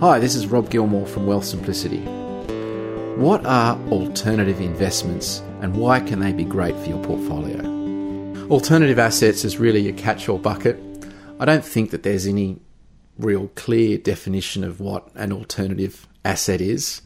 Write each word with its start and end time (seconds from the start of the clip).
Hi, 0.00 0.18
this 0.18 0.34
is 0.34 0.48
Rob 0.48 0.70
Gilmore 0.70 1.06
from 1.06 1.24
Wealth 1.24 1.44
Simplicity. 1.44 2.00
What 3.16 3.46
are 3.46 3.78
alternative 3.90 4.60
investments 4.60 5.38
and 5.60 5.76
why 5.76 6.00
can 6.00 6.18
they 6.18 6.32
be 6.32 6.44
great 6.44 6.76
for 6.76 6.88
your 6.88 7.02
portfolio? 7.04 7.60
Alternative 8.50 8.98
assets 8.98 9.44
is 9.44 9.58
really 9.58 9.88
a 9.88 9.92
catch 9.92 10.28
all 10.28 10.38
bucket. 10.38 10.80
I 11.38 11.44
don't 11.44 11.64
think 11.64 11.92
that 11.92 12.02
there's 12.02 12.26
any 12.26 12.58
real 13.18 13.48
clear 13.54 13.96
definition 13.96 14.64
of 14.64 14.80
what 14.80 15.08
an 15.14 15.32
alternative 15.32 16.08
asset 16.24 16.60
is. 16.60 17.00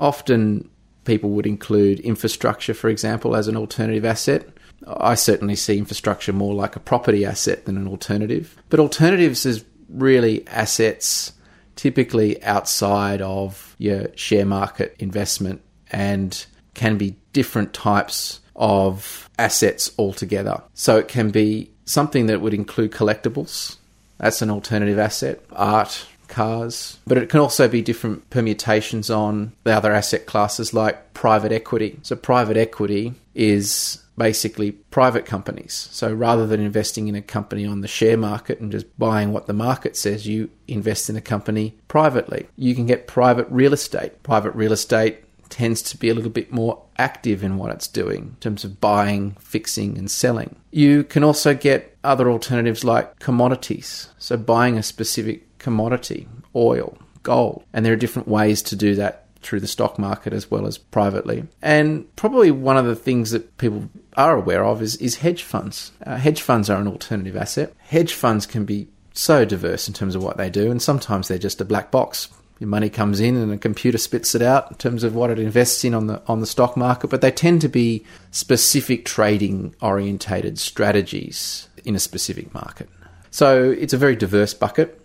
Often 0.00 0.70
people 1.04 1.30
would 1.30 1.46
include 1.46 2.00
infrastructure, 2.00 2.72
for 2.72 2.88
example, 2.88 3.36
as 3.36 3.48
an 3.48 3.56
alternative 3.56 4.06
asset. 4.06 4.48
I 4.86 5.14
certainly 5.14 5.56
see 5.56 5.76
infrastructure 5.76 6.32
more 6.32 6.54
like 6.54 6.74
a 6.74 6.80
property 6.80 7.26
asset 7.26 7.66
than 7.66 7.76
an 7.76 7.86
alternative. 7.86 8.56
But 8.70 8.80
alternatives 8.80 9.44
is 9.44 9.62
really 9.90 10.48
assets 10.48 11.34
typically 11.80 12.42
outside 12.44 13.22
of 13.22 13.74
your 13.78 14.14
share 14.14 14.44
market 14.44 14.94
investment 14.98 15.62
and 15.90 16.44
can 16.74 16.98
be 16.98 17.16
different 17.32 17.72
types 17.72 18.40
of 18.54 19.30
assets 19.38 19.90
altogether. 19.98 20.62
So 20.74 20.98
it 20.98 21.08
can 21.08 21.30
be 21.30 21.70
something 21.86 22.26
that 22.26 22.42
would 22.42 22.52
include 22.52 22.90
collectibles. 22.92 23.78
That's 24.18 24.42
an 24.42 24.50
alternative 24.50 24.98
asset, 24.98 25.42
art, 25.52 26.04
cars, 26.30 26.98
but 27.06 27.18
it 27.18 27.28
can 27.28 27.40
also 27.40 27.68
be 27.68 27.82
different 27.82 28.30
permutations 28.30 29.10
on 29.10 29.52
the 29.64 29.72
other 29.72 29.92
asset 29.92 30.26
classes 30.26 30.72
like 30.72 31.12
private 31.12 31.52
equity. 31.52 31.98
So 32.02 32.16
private 32.16 32.56
equity 32.56 33.14
is 33.34 34.02
basically 34.16 34.72
private 34.72 35.24
companies. 35.24 35.88
So 35.92 36.12
rather 36.12 36.46
than 36.46 36.60
investing 36.60 37.08
in 37.08 37.14
a 37.14 37.22
company 37.22 37.64
on 37.66 37.80
the 37.80 37.88
share 37.88 38.18
market 38.18 38.60
and 38.60 38.70
just 38.70 38.98
buying 38.98 39.32
what 39.32 39.46
the 39.46 39.54
market 39.54 39.96
says, 39.96 40.26
you 40.26 40.50
invest 40.68 41.08
in 41.08 41.16
a 41.16 41.22
company 41.22 41.74
privately. 41.88 42.46
You 42.56 42.74
can 42.74 42.86
get 42.86 43.06
private 43.06 43.46
real 43.50 43.72
estate. 43.72 44.22
Private 44.22 44.54
real 44.54 44.72
estate 44.72 45.24
tends 45.48 45.82
to 45.82 45.96
be 45.96 46.08
a 46.08 46.14
little 46.14 46.30
bit 46.30 46.52
more 46.52 46.82
active 46.96 47.42
in 47.42 47.56
what 47.56 47.72
it's 47.72 47.88
doing 47.88 48.18
in 48.18 48.36
terms 48.40 48.64
of 48.64 48.80
buying, 48.80 49.36
fixing, 49.40 49.98
and 49.98 50.10
selling. 50.10 50.56
You 50.70 51.02
can 51.02 51.24
also 51.24 51.54
get 51.54 51.96
other 52.04 52.30
alternatives 52.30 52.84
like 52.84 53.18
commodities. 53.18 54.10
So 54.18 54.36
buying 54.36 54.78
a 54.78 54.82
specific 54.82 55.46
commodity, 55.60 56.26
oil, 56.56 56.98
gold. 57.22 57.62
And 57.72 57.86
there 57.86 57.92
are 57.92 57.96
different 57.96 58.26
ways 58.26 58.62
to 58.62 58.76
do 58.76 58.96
that 58.96 59.26
through 59.42 59.60
the 59.60 59.66
stock 59.66 59.98
market 59.98 60.32
as 60.32 60.50
well 60.50 60.66
as 60.66 60.76
privately. 60.76 61.44
And 61.62 62.04
probably 62.16 62.50
one 62.50 62.76
of 62.76 62.86
the 62.86 62.96
things 62.96 63.30
that 63.30 63.56
people 63.58 63.88
are 64.16 64.36
aware 64.36 64.64
of 64.64 64.82
is, 64.82 64.96
is 64.96 65.16
hedge 65.16 65.44
funds. 65.44 65.92
Uh, 66.04 66.16
hedge 66.16 66.42
funds 66.42 66.68
are 66.68 66.80
an 66.80 66.88
alternative 66.88 67.36
asset. 67.36 67.72
Hedge 67.78 68.12
funds 68.12 68.44
can 68.44 68.64
be 68.64 68.88
so 69.14 69.44
diverse 69.44 69.88
in 69.88 69.94
terms 69.94 70.14
of 70.14 70.22
what 70.22 70.36
they 70.36 70.50
do, 70.50 70.70
and 70.70 70.80
sometimes 70.80 71.28
they're 71.28 71.38
just 71.38 71.60
a 71.60 71.64
black 71.64 71.90
box. 71.90 72.28
Your 72.58 72.68
money 72.68 72.90
comes 72.90 73.20
in 73.20 73.36
and 73.36 73.50
a 73.50 73.56
computer 73.56 73.96
spits 73.96 74.34
it 74.34 74.42
out 74.42 74.70
in 74.70 74.76
terms 74.76 75.02
of 75.02 75.14
what 75.14 75.30
it 75.30 75.38
invests 75.38 75.82
in 75.82 75.94
on 75.94 76.06
the 76.06 76.22
on 76.26 76.40
the 76.40 76.46
stock 76.46 76.76
market, 76.76 77.08
but 77.08 77.22
they 77.22 77.30
tend 77.30 77.62
to 77.62 77.68
be 77.68 78.04
specific 78.30 79.06
trading 79.06 79.74
orientated 79.80 80.58
strategies 80.58 81.68
in 81.86 81.96
a 81.96 81.98
specific 81.98 82.52
market. 82.52 82.88
So 83.30 83.70
it's 83.70 83.94
a 83.94 83.98
very 83.98 84.14
diverse 84.14 84.52
bucket, 84.52 84.99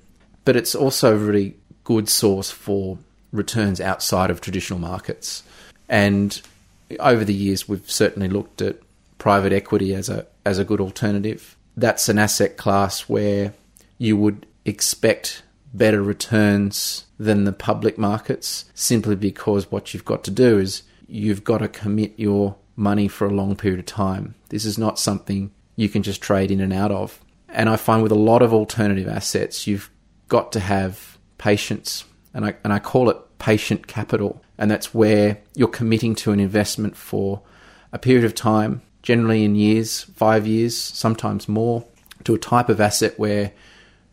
but 0.46 0.56
it's 0.56 0.76
also 0.76 1.14
a 1.14 1.18
really 1.18 1.56
good 1.84 2.08
source 2.08 2.50
for 2.50 2.98
returns 3.32 3.82
outside 3.82 4.30
of 4.30 4.42
traditional 4.42 4.80
markets. 4.80 5.44
And 5.90 6.42
over 7.00 7.26
the 7.26 7.34
years, 7.34 7.68
we've 7.68 7.90
certainly 7.90 8.30
looked 8.30 8.62
at 8.62 8.78
private 9.18 9.52
equity 9.52 9.94
as 9.94 10.10
a 10.10 10.26
as 10.46 10.60
a 10.60 10.66
good 10.66 10.80
alternative. 10.80 11.56
That's 11.76 12.08
an 12.08 12.18
asset 12.18 12.58
class 12.58 13.02
where 13.02 13.54
you 13.98 14.16
would 14.18 14.46
expect 14.64 15.44
better 15.74 16.02
returns 16.02 17.06
than 17.20 17.44
the 17.44 17.52
public 17.52 17.98
markets 17.98 18.66
simply 18.74 19.16
because 19.16 19.72
what 19.72 19.94
you've 19.94 20.06
got 20.06 20.24
to 20.24 20.32
do 20.32 20.60
is 20.60 20.84
you've 21.08 21.44
got 21.44 21.58
to 21.60 21.68
commit 21.68 22.14
your 22.18 22.56
money 22.76 23.08
for 23.08 23.26
a 23.26 23.34
long 23.34 23.56
period 23.56 23.80
of 23.80 23.86
time. 23.86 24.36
This 24.50 24.66
is 24.66 24.78
not 24.78 25.00
something 25.00 25.52
you 25.76 25.90
can 25.90 26.04
just 26.04 26.22
trade 26.22 26.52
in 26.52 26.62
and 26.62 26.74
out 26.74 26.92
of. 26.92 27.20
And 27.50 27.70
I 27.70 27.78
find 27.78 28.04
with 28.04 28.12
a 28.12 28.16
lot 28.16 28.42
of 28.42 28.54
alternative 28.54 29.08
assets, 29.08 29.66
you've 29.68 29.90
got 30.28 30.52
to 30.54 30.60
have 30.60 31.18
patience. 31.38 32.06
And 32.34 32.46
I, 32.46 32.56
and 32.64 32.74
I 32.74 32.80
call 32.80 33.10
it 33.10 33.18
patient 33.40 33.88
capital. 33.88 34.42
And 34.58 34.72
that's 34.72 34.94
where 34.94 35.42
you're 35.56 35.68
committing 35.68 36.16
to 36.16 36.32
an 36.32 36.40
investment 36.40 36.96
for 36.96 37.42
a 37.92 38.00
period 38.00 38.26
of 38.26 38.36
time, 38.36 38.82
generally 39.02 39.44
in 39.44 39.56
years, 39.56 40.04
five 40.16 40.48
years, 40.48 40.76
sometimes 40.76 41.48
more, 41.48 41.86
to 42.24 42.36
a 42.36 42.40
type 42.40 42.70
of 42.70 42.82
asset 42.82 43.18
where 43.20 43.52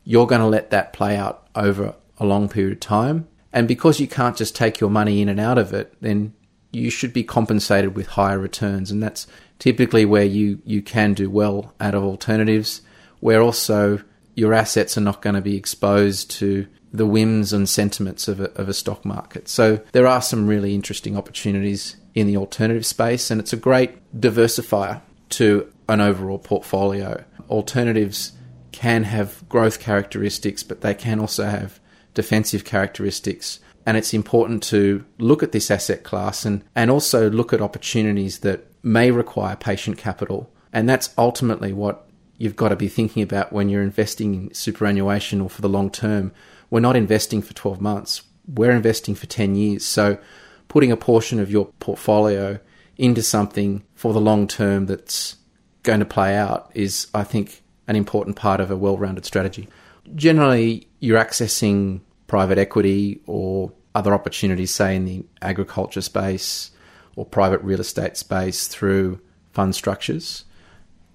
you're 0.04 0.26
going 0.26 0.40
to 0.40 0.46
let 0.46 0.70
that 0.70 0.92
play 0.92 1.16
out 1.16 1.48
over 1.54 1.94
a 2.18 2.26
long 2.26 2.48
period 2.48 2.72
of 2.72 2.80
time. 2.80 3.28
And 3.52 3.68
because 3.68 4.00
you 4.00 4.08
can't 4.08 4.36
just 4.36 4.56
take 4.56 4.80
your 4.80 4.90
money 4.90 5.20
in 5.20 5.28
and 5.28 5.40
out 5.40 5.58
of 5.58 5.72
it, 5.72 5.94
then 6.00 6.34
you 6.72 6.90
should 6.90 7.12
be 7.12 7.22
compensated 7.22 7.94
with 7.94 8.06
higher 8.08 8.38
returns. 8.38 8.90
And 8.90 9.02
that's 9.02 9.26
typically 9.58 10.04
where 10.04 10.24
you, 10.24 10.60
you 10.64 10.82
can 10.82 11.14
do 11.14 11.30
well 11.30 11.74
out 11.78 11.94
of 11.94 12.02
alternatives, 12.02 12.82
where 13.20 13.42
also 13.42 14.02
your 14.34 14.54
assets 14.54 14.96
are 14.96 15.02
not 15.02 15.22
going 15.22 15.34
to 15.34 15.40
be 15.40 15.56
exposed 15.56 16.30
to 16.32 16.66
the 16.92 17.06
whims 17.06 17.52
and 17.52 17.68
sentiments 17.68 18.28
of 18.28 18.40
a, 18.40 18.50
of 18.52 18.68
a 18.68 18.74
stock 18.74 19.04
market. 19.04 19.48
So 19.48 19.80
there 19.92 20.06
are 20.06 20.22
some 20.22 20.46
really 20.46 20.74
interesting 20.74 21.16
opportunities 21.16 21.96
in 22.14 22.26
the 22.26 22.36
alternative 22.36 22.84
space, 22.84 23.30
and 23.30 23.40
it's 23.40 23.52
a 23.52 23.56
great 23.56 24.20
diversifier 24.20 25.00
to 25.30 25.72
an 25.88 26.00
overall 26.00 26.38
portfolio. 26.38 27.24
Alternatives 27.48 28.32
can 28.72 29.04
have 29.04 29.46
growth 29.48 29.80
characteristics, 29.80 30.62
but 30.62 30.82
they 30.82 30.94
can 30.94 31.18
also 31.20 31.44
have 31.44 31.80
defensive 32.14 32.64
characteristics. 32.64 33.60
And 33.86 33.96
it's 33.96 34.14
important 34.14 34.62
to 34.64 35.04
look 35.18 35.42
at 35.42 35.52
this 35.52 35.70
asset 35.70 36.04
class 36.04 36.44
and, 36.44 36.62
and 36.76 36.90
also 36.90 37.30
look 37.30 37.52
at 37.52 37.60
opportunities 37.60 38.40
that 38.40 38.66
may 38.82 39.10
require 39.10 39.56
patient 39.56 39.98
capital. 39.98 40.52
And 40.72 40.88
that's 40.88 41.10
ultimately 41.18 41.72
what 41.72 42.06
you've 42.42 42.56
got 42.56 42.70
to 42.70 42.76
be 42.76 42.88
thinking 42.88 43.22
about 43.22 43.52
when 43.52 43.68
you're 43.68 43.84
investing 43.84 44.34
in 44.34 44.52
superannuation 44.52 45.40
or 45.40 45.48
for 45.48 45.62
the 45.62 45.68
long 45.68 45.88
term. 45.88 46.32
We're 46.70 46.80
not 46.80 46.96
investing 46.96 47.40
for 47.40 47.54
12 47.54 47.80
months, 47.80 48.22
we're 48.52 48.72
investing 48.72 49.14
for 49.14 49.26
10 49.26 49.54
years. 49.54 49.84
So 49.84 50.18
putting 50.66 50.90
a 50.90 50.96
portion 50.96 51.38
of 51.38 51.52
your 51.52 51.66
portfolio 51.78 52.58
into 52.96 53.22
something 53.22 53.84
for 53.94 54.12
the 54.12 54.20
long 54.20 54.48
term 54.48 54.86
that's 54.86 55.36
going 55.84 56.00
to 56.00 56.04
play 56.04 56.34
out 56.34 56.68
is, 56.74 57.06
I 57.14 57.22
think, 57.22 57.62
an 57.86 57.94
important 57.94 58.34
part 58.34 58.60
of 58.60 58.72
a 58.72 58.76
well 58.76 58.98
rounded 58.98 59.24
strategy. 59.24 59.68
Generally, 60.16 60.88
you're 60.98 61.20
accessing 61.20 62.00
private 62.26 62.58
equity 62.58 63.20
or 63.24 63.72
other 63.94 64.12
opportunities, 64.12 64.72
say 64.72 64.96
in 64.96 65.04
the 65.04 65.24
agriculture 65.42 66.00
space 66.00 66.72
or 67.14 67.24
private 67.24 67.60
real 67.60 67.80
estate 67.80 68.16
space 68.16 68.66
through 68.66 69.20
fund 69.52 69.76
structures. 69.76 70.44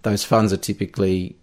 Those 0.08 0.24
funds 0.24 0.54
are 0.54 0.58
typically 0.58 1.36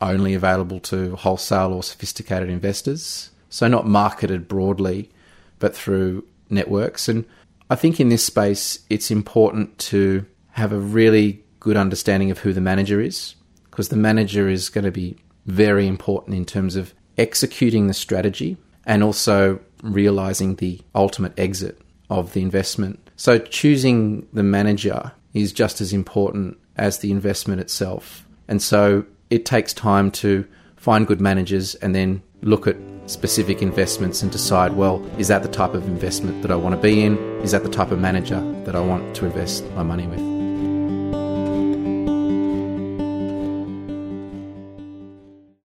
only 0.00 0.34
available 0.34 0.78
to 0.78 1.16
wholesale 1.16 1.72
or 1.72 1.82
sophisticated 1.82 2.48
investors, 2.48 3.32
so 3.48 3.66
not 3.66 3.88
marketed 3.88 4.46
broadly, 4.46 5.10
but 5.58 5.74
through 5.74 6.24
networks. 6.48 7.08
And 7.08 7.24
I 7.70 7.74
think 7.74 7.98
in 7.98 8.10
this 8.10 8.24
space, 8.24 8.78
it's 8.88 9.10
important 9.10 9.76
to 9.90 10.24
have 10.52 10.72
a 10.72 10.78
really 10.78 11.42
good 11.58 11.76
understanding 11.76 12.30
of 12.30 12.38
who 12.38 12.52
the 12.52 12.60
manager 12.60 13.00
is, 13.00 13.34
because 13.68 13.88
the 13.88 13.96
manager 13.96 14.48
is 14.48 14.68
going 14.68 14.84
to 14.84 14.92
be 14.92 15.16
very 15.46 15.88
important 15.88 16.36
in 16.36 16.44
terms 16.44 16.76
of 16.76 16.94
executing 17.18 17.88
the 17.88 17.94
strategy 17.94 18.56
and 18.86 19.02
also 19.02 19.58
realizing 19.82 20.54
the 20.54 20.80
ultimate 20.94 21.36
exit 21.36 21.80
of 22.10 22.32
the 22.32 22.42
investment. 22.42 23.10
So 23.16 23.38
choosing 23.38 24.28
the 24.32 24.44
manager 24.44 25.10
is 25.32 25.52
just 25.52 25.80
as 25.80 25.92
important 25.92 26.58
as 26.76 26.98
the 26.98 27.10
investment 27.10 27.60
itself. 27.60 28.26
And 28.48 28.62
so 28.62 29.04
it 29.30 29.44
takes 29.44 29.72
time 29.72 30.10
to 30.12 30.46
find 30.76 31.06
good 31.06 31.20
managers 31.20 31.74
and 31.76 31.94
then 31.94 32.22
look 32.42 32.66
at 32.66 32.76
specific 33.06 33.62
investments 33.62 34.22
and 34.22 34.30
decide 34.30 34.72
well, 34.74 35.04
is 35.18 35.28
that 35.28 35.42
the 35.42 35.48
type 35.48 35.74
of 35.74 35.86
investment 35.86 36.42
that 36.42 36.50
I 36.50 36.56
want 36.56 36.74
to 36.74 36.80
be 36.80 37.02
in? 37.02 37.18
Is 37.42 37.52
that 37.52 37.62
the 37.62 37.70
type 37.70 37.90
of 37.90 38.00
manager 38.00 38.40
that 38.64 38.74
I 38.74 38.80
want 38.80 39.16
to 39.16 39.26
invest 39.26 39.64
my 39.72 39.82
money 39.82 40.06
with? 40.06 40.33